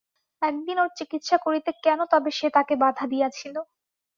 একদিন 0.41 0.77
ওর 0.79 0.99
চিকিৎসা 0.99 1.37
করিতে 1.37 1.71
কেন 1.83 1.99
তবে 2.11 2.29
সে 2.37 2.47
তাকে 2.55 2.73
বাঁধা 2.83 3.05
দিয়াছিল? 3.11 3.55